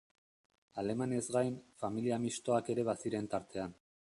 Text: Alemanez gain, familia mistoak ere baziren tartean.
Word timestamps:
Alemanez 0.83 1.21
gain, 1.37 1.59
familia 1.85 2.21
mistoak 2.27 2.75
ere 2.77 2.91
baziren 2.93 3.31
tartean. 3.37 3.83